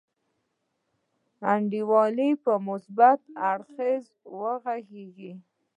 [1.53, 3.19] انډیواله په مثبت
[3.51, 3.69] اړخ
[4.39, 5.33] وغګیږه.